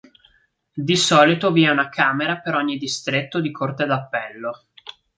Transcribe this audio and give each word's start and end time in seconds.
Di 0.73 0.95
solito 0.95 1.51
vi 1.51 1.61
è 1.63 1.69
una 1.69 1.87
camera 1.87 2.39
per 2.39 2.55
ogni 2.55 2.79
distretto 2.79 3.39
di 3.39 3.51
Corte 3.51 3.85
d'appello. 3.85 4.65